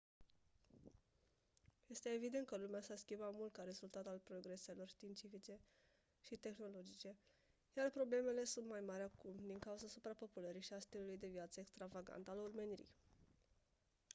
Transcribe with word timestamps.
este 1.89 2.09
evident 2.13 2.45
că 2.47 2.57
lumea 2.57 2.81
s-a 2.81 2.95
schimbat 2.95 3.33
mult 3.33 3.51
ca 3.51 3.63
rezultat 3.63 4.07
al 4.07 4.21
progreselor 4.23 4.87
științifice 4.87 5.59
și 6.21 6.35
tehnologice 6.35 7.15
iar 7.73 7.89
problemele 7.89 8.43
sunt 8.43 8.67
mai 8.69 8.79
mari 8.85 9.03
acum 9.03 9.35
din 9.45 9.57
cauza 9.59 9.87
suprapopulării 9.87 10.61
și 10.61 10.73
a 10.73 10.79
stilului 10.79 11.17
de 11.17 11.27
viață 11.27 11.59
extravagant 11.59 12.27
al 12.27 12.39
omenirii 12.39 12.89